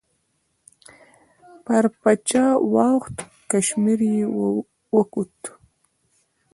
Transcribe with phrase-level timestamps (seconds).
[1.65, 3.17] پر پچه وخوت،
[3.51, 4.23] کشمیر یې
[4.95, 5.39] وکوت.